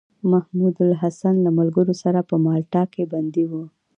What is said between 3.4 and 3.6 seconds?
و.